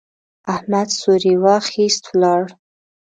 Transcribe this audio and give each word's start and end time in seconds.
احمد 0.55 0.87
څوری 0.99 1.33
واخيست، 1.43 2.03
ولاړ. 2.09 2.41